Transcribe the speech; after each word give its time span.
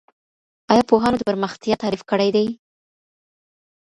ایا 0.71 0.83
پوهانو 0.89 1.19
د 1.19 1.23
پرمختیا 1.29 1.75
تعریف 1.83 2.03
کړی 2.11 2.29
دی؟ 2.35 2.47